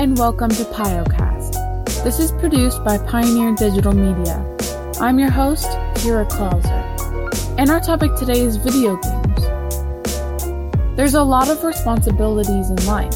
[0.00, 1.52] and welcome to Piocast.
[2.02, 4.42] This is produced by Pioneer Digital Media.
[4.98, 5.66] I'm your host,
[5.96, 7.58] Kira Klauser.
[7.58, 9.42] And our topic today is video games.
[10.96, 13.12] There's a lot of responsibilities in life.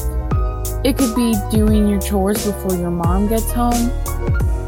[0.85, 3.89] It could be doing your chores before your mom gets home,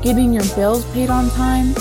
[0.01, 1.75] getting your bills paid on time,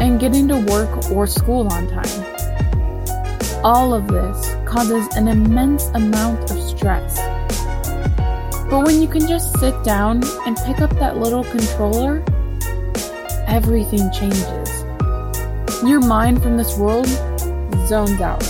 [0.00, 3.64] and getting to work or school on time.
[3.64, 7.31] All of this causes an immense amount of stress.
[8.72, 12.24] But when you can just sit down and pick up that little controller,
[13.46, 14.84] everything changes.
[15.84, 17.06] Your mind from this world
[17.86, 18.42] zones out.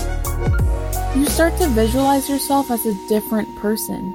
[1.17, 4.15] You start to visualize yourself as a different person.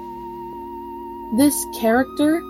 [1.35, 2.41] This character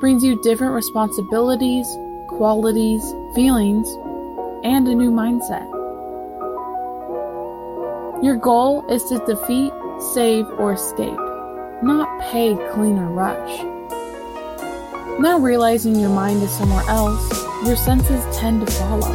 [0.00, 1.88] brings you different responsibilities,
[2.28, 3.02] qualities,
[3.34, 3.88] feelings,
[4.64, 5.66] and a new mindset.
[8.22, 9.72] Your goal is to defeat,
[10.12, 11.18] save, or escape,
[11.82, 13.58] not pay, cleaner rush.
[15.20, 17.30] Now realizing your mind is somewhere else,
[17.64, 19.14] your senses tend to follow.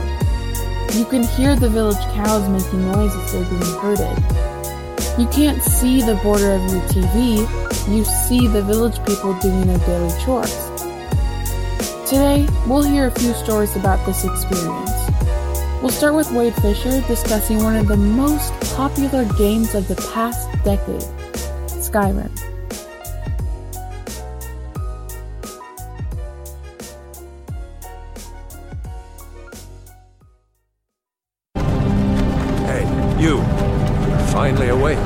[0.93, 5.19] You can hear the village cows making noise as they're being herded.
[5.19, 7.39] You can't see the border of your TV,
[7.93, 10.69] you see the village people doing their daily chores.
[12.09, 14.91] Today, we'll hear a few stories about this experience.
[15.81, 20.47] We'll start with Wade Fisher discussing one of the most popular games of the past
[20.63, 21.03] decade
[21.67, 22.52] Skyrim.
[34.43, 34.97] Finally awake.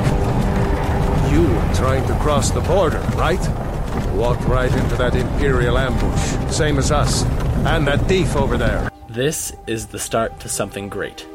[1.31, 3.39] You were trying to cross the border, right?
[4.15, 7.23] Walked right into that Imperial ambush, same as us.
[7.63, 8.89] And that thief over there.
[9.07, 11.27] This is the start to something great.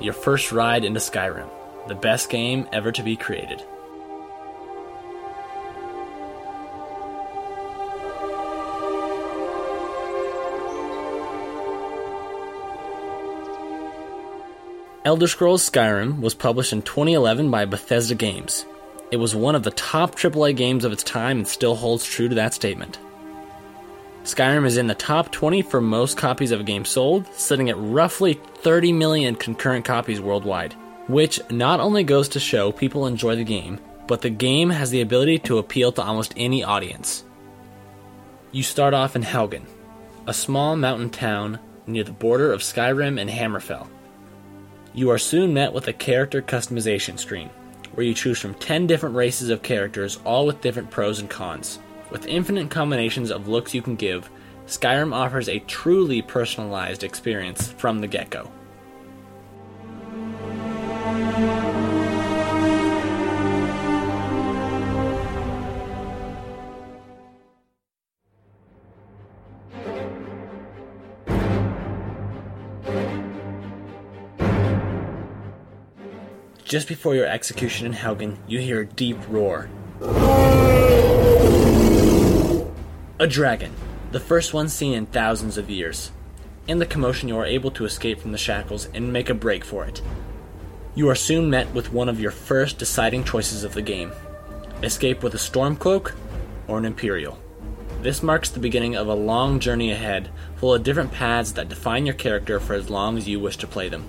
[0.00, 1.50] Your first ride into Skyrim,
[1.86, 3.62] the best game ever to be created.
[15.04, 18.66] Elder Scrolls Skyrim was published in 2011 by Bethesda Games.
[19.12, 22.28] It was one of the top AAA games of its time and still holds true
[22.28, 22.98] to that statement.
[24.24, 27.78] Skyrim is in the top 20 for most copies of a game sold, sitting at
[27.78, 30.74] roughly 30 million concurrent copies worldwide,
[31.06, 35.00] which not only goes to show people enjoy the game, but the game has the
[35.00, 37.24] ability to appeal to almost any audience.
[38.50, 39.62] You start off in Helgen,
[40.26, 43.86] a small mountain town near the border of Skyrim and Hammerfell.
[44.98, 47.50] You are soon met with a character customization screen,
[47.94, 51.78] where you choose from 10 different races of characters, all with different pros and cons.
[52.10, 54.28] With infinite combinations of looks you can give,
[54.66, 58.50] Skyrim offers a truly personalized experience from the get go.
[76.68, 79.70] Just before your execution in Helgen, you hear a deep roar.
[83.18, 83.72] A dragon,
[84.12, 86.12] the first one seen in thousands of years.
[86.66, 89.64] In the commotion, you are able to escape from the shackles and make a break
[89.64, 90.02] for it.
[90.94, 94.12] You are soon met with one of your first deciding choices of the game
[94.82, 96.12] escape with a Stormcloak
[96.66, 97.38] or an Imperial.
[98.02, 102.04] This marks the beginning of a long journey ahead, full of different paths that define
[102.04, 104.04] your character for as long as you wish to play them.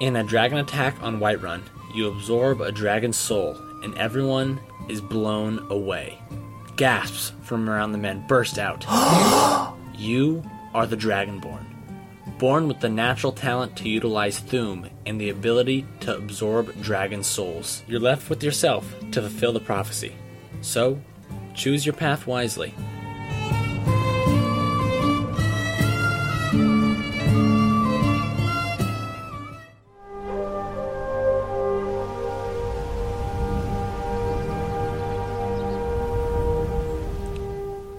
[0.00, 1.60] In a dragon attack on Whiterun,
[1.94, 6.18] you absorb a dragon's soul, and everyone is blown away.
[6.76, 8.86] Gasps from around the men burst out.
[9.94, 10.42] you
[10.72, 11.66] are the Dragonborn,
[12.38, 17.82] born with the natural talent to utilize Thu'um and the ability to absorb dragon souls.
[17.86, 20.14] You're left with yourself to fulfill the prophecy.
[20.62, 20.98] So,
[21.54, 22.74] choose your path wisely.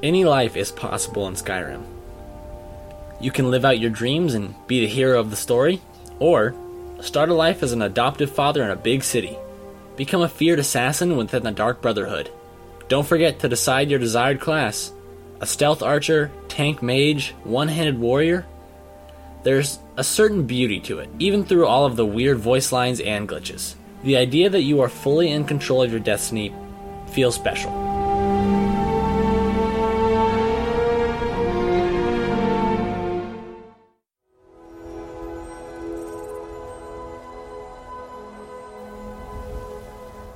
[0.03, 1.83] Any life is possible in Skyrim.
[3.19, 5.79] You can live out your dreams and be the hero of the story,
[6.17, 6.55] or
[7.01, 9.37] start a life as an adoptive father in a big city.
[9.97, 12.31] Become a feared assassin within the Dark Brotherhood.
[12.87, 14.91] Don't forget to decide your desired class
[15.39, 18.45] a stealth archer, tank mage, one handed warrior.
[19.43, 23.27] There's a certain beauty to it, even through all of the weird voice lines and
[23.27, 23.75] glitches.
[24.03, 26.53] The idea that you are fully in control of your destiny
[27.07, 27.90] feels special.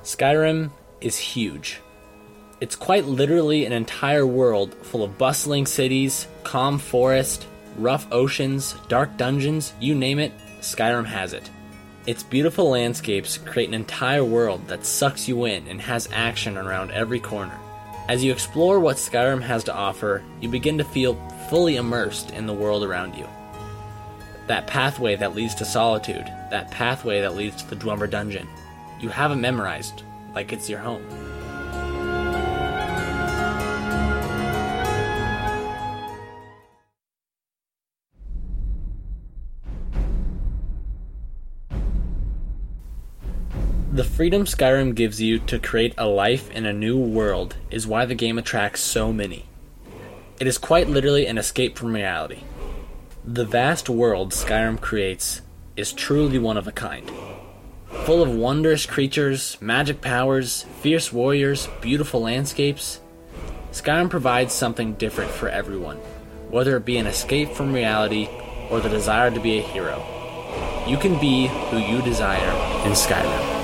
[0.06, 0.70] Skyrim
[1.00, 1.80] is huge.
[2.60, 7.44] It's quite literally an entire world full of bustling cities, calm forest,
[7.76, 11.50] rough oceans, dark dungeons, you name it, Skyrim has it.
[12.06, 16.92] Its beautiful landscapes create an entire world that sucks you in and has action around
[16.92, 17.58] every corner.
[18.08, 21.16] As you explore what Skyrim has to offer, you begin to feel
[21.50, 23.26] fully immersed in the world around you.
[24.46, 28.46] That pathway that leads to solitude, that pathway that leads to the Dwemer dungeon,
[29.00, 30.02] you have it memorized,
[30.34, 31.04] like it's your home.
[43.92, 48.04] The freedom Skyrim gives you to create a life in a new world is why
[48.04, 49.46] the game attracts so many.
[50.38, 52.40] It is quite literally an escape from reality.
[53.24, 55.40] The vast world Skyrim creates
[55.76, 57.10] is truly one of a kind.
[58.06, 63.00] Full of wondrous creatures, magic powers, fierce warriors, beautiful landscapes,
[63.72, 65.96] Skyrim provides something different for everyone,
[66.48, 68.28] whether it be an escape from reality
[68.70, 70.04] or the desire to be a hero.
[70.86, 72.52] You can be who you desire
[72.86, 73.55] in Skyrim.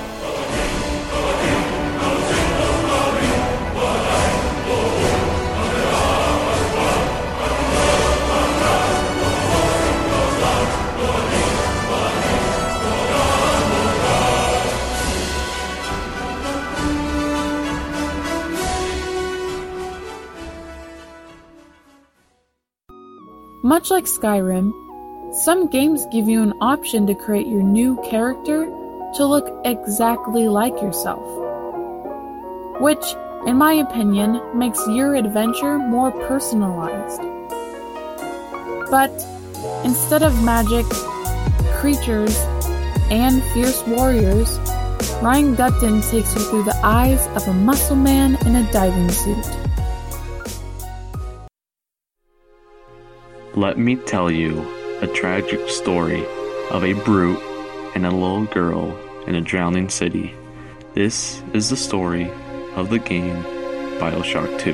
[23.73, 24.71] Much like Skyrim,
[25.33, 28.67] some games give you an option to create your new character
[29.15, 31.25] to look exactly like yourself.
[32.79, 33.03] Which,
[33.47, 37.19] in my opinion, makes your adventure more personalized.
[38.91, 39.09] But
[39.83, 40.85] instead of magic,
[41.81, 42.37] creatures,
[43.09, 44.55] and fierce warriors,
[45.23, 49.72] Ryan Gupton takes you through the eyes of a muscle man in a diving suit.
[53.55, 54.65] Let me tell you
[55.01, 56.25] a tragic story
[56.71, 57.39] of a brute
[57.93, 58.97] and a little girl
[59.27, 60.33] in a drowning city.
[60.95, 62.31] This is the story
[62.75, 63.43] of the game
[63.99, 64.71] Bioshock 2.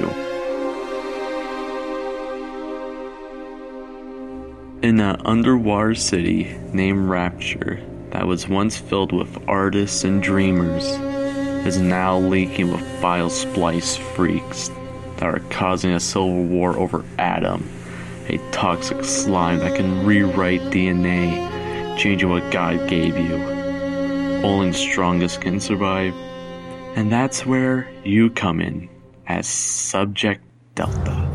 [4.87, 10.85] In an underwater city named Rapture that was once filled with artists and dreamers
[11.65, 14.71] is now leaking with bio splice freaks
[15.17, 17.69] that are causing a civil war over Adam
[18.29, 23.35] a toxic slime that can rewrite DNA, changing what God gave you.
[24.43, 26.13] Only the strongest can survive.
[26.95, 28.89] And that's where you come in
[29.27, 30.43] as Subject
[30.75, 31.27] Delta.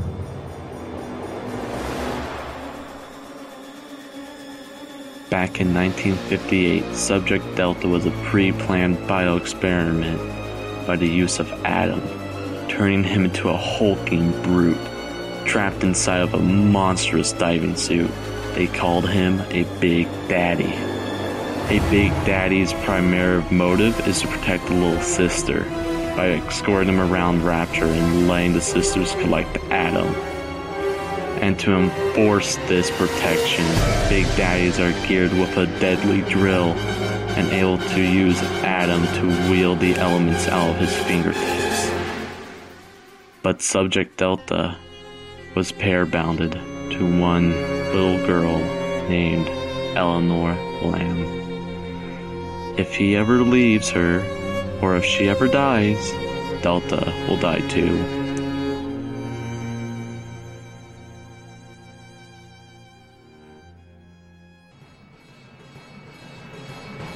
[5.30, 12.00] Back in 1958, Subject Delta was a pre planned bioexperiment by the use of Adam,
[12.68, 14.93] turning him into a hulking brute
[15.44, 18.10] trapped inside of a monstrous diving suit.
[18.54, 20.72] They called him a Big Daddy.
[21.74, 25.64] A Big Daddy's primary motive is to protect the little sister
[26.16, 30.14] by escorting them around Rapture and letting the sisters collect Adam.
[31.42, 33.64] And to enforce this protection,
[34.08, 36.72] Big Daddies are geared with a deadly drill
[37.36, 41.90] and able to use Adam to wield the elements out of his fingertips.
[43.42, 44.76] But Subject Delta
[45.54, 46.52] was pair bounded
[46.90, 47.50] to one
[47.92, 48.58] little girl
[49.08, 49.48] named
[49.96, 51.24] Eleanor Lamb.
[52.76, 54.20] If he ever leaves her,
[54.82, 56.10] or if she ever dies,
[56.62, 58.02] Delta will die too.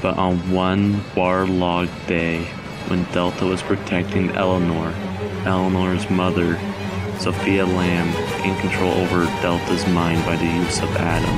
[0.01, 2.45] But on one waterlogged day,
[2.87, 4.95] when Delta was protecting Eleanor,
[5.45, 6.57] Eleanor's mother
[7.21, 11.37] Sophia Lamb gained control over Delta's mind by the use of Adam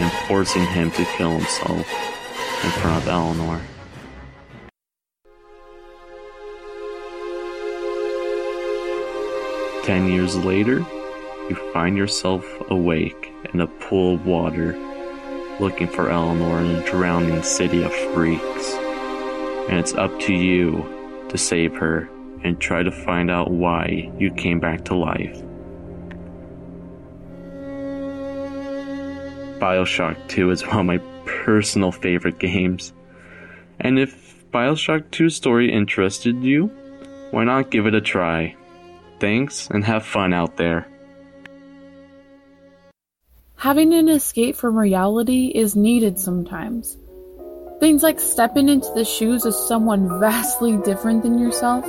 [0.00, 1.86] and forcing him to kill himself
[2.64, 3.60] in front of Eleanor.
[9.84, 10.78] Ten years later,
[11.48, 14.76] you find yourself awake in a pool of water,
[15.60, 18.74] looking for Eleanor in a drowning city of freaks.
[19.68, 22.08] And it's up to you to save her
[22.44, 25.42] and try to find out why you came back to life.
[29.58, 32.92] Bioshock 2 is one of my personal favorite games.
[33.80, 36.66] And if Bioshock 2 story interested you,
[37.30, 38.56] why not give it a try?
[39.20, 40.86] Thanks and have fun out there.
[43.56, 46.98] Having an escape from reality is needed sometimes.
[47.80, 51.86] Things like stepping into the shoes of someone vastly different than yourself,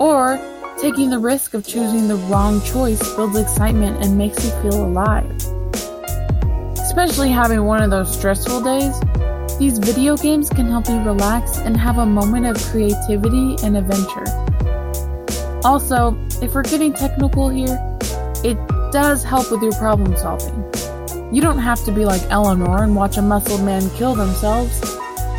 [0.00, 0.40] or
[0.78, 5.30] taking the risk of choosing the wrong choice builds excitement and makes you feel alive.
[6.78, 8.98] Especially having one of those stressful days,
[9.58, 14.24] these video games can help you relax and have a moment of creativity and adventure.
[15.64, 17.78] Also, if we're getting technical here,
[18.42, 18.56] it
[18.92, 20.64] does help with your problem solving.
[21.32, 24.80] You don't have to be like Eleanor and watch a muscled man kill themselves.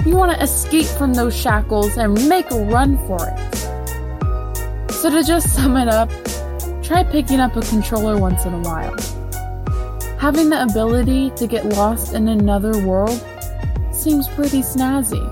[0.05, 3.70] You want to escape from those shackles and make a run for it.
[5.01, 6.11] So, to just sum it up,
[6.83, 8.95] try picking up a controller once in a while.
[10.19, 13.19] Having the ability to get lost in another world
[13.91, 15.25] seems pretty snazzy.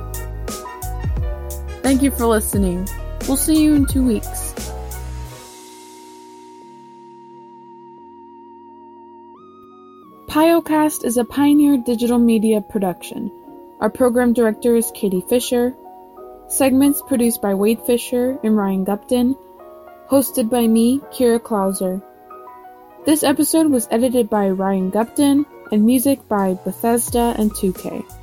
[1.83, 2.87] Thank you for listening.
[3.27, 4.55] We'll see you in two weeks.
[10.29, 13.31] Piocast is a Pioneer Digital Media production.
[13.79, 15.75] Our program director is Katie Fisher.
[16.47, 19.37] Segments produced by Wade Fisher and Ryan Gupton.
[20.09, 22.01] Hosted by me, Kira Klauser.
[23.05, 28.18] This episode was edited by Ryan Gupton and music by Bethesda and 2K.